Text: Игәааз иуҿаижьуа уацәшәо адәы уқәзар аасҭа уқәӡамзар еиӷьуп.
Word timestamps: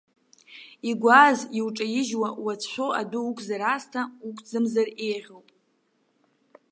Игәааз 0.89 1.39
иуҿаижьуа 1.59 2.29
уацәшәо 2.43 2.87
адәы 2.99 3.19
уқәзар 3.27 3.61
аасҭа 3.63 4.01
уқәӡамзар 4.27 4.87
еиӷьуп. 5.05 5.47